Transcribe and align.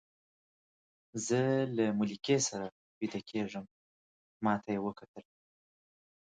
زه 1.27 1.39
له 1.77 1.85
ملکې 1.99 2.37
سره 2.47 2.67
ویده 2.97 3.21
کېږم، 3.29 3.65
ما 4.43 4.53
ته 4.63 4.69
یې 4.75 4.79
وکتل. 4.85 5.25